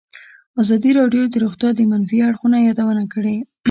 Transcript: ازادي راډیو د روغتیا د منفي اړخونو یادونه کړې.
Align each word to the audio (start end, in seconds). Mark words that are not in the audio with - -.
ازادي 0.61 0.91
راډیو 0.99 1.23
د 1.29 1.35
روغتیا 1.43 1.69
د 1.75 1.81
منفي 1.91 2.17
اړخونو 2.27 2.57
یادونه 2.67 3.03
کړې. 3.13 3.35